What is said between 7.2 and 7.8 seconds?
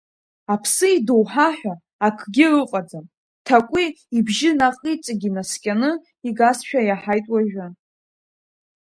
уажәы.